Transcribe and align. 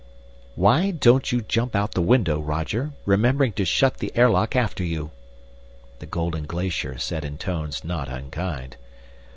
"Why 0.55 0.89
don't 0.89 1.31
you 1.31 1.41
jump 1.43 1.75
out 1.75 1.91
the 1.91 2.01
window, 2.01 2.39
Roger, 2.39 2.89
remembering 3.05 3.51
to 3.53 3.65
shut 3.65 3.97
the 3.97 4.11
airlock 4.15 4.55
after 4.55 4.83
you?" 4.83 5.11
the 5.99 6.07
Golden 6.07 6.45
Glacier 6.47 6.97
said 6.97 7.23
in 7.23 7.37
tones 7.37 7.83
not 7.83 8.09
unkind. 8.09 8.77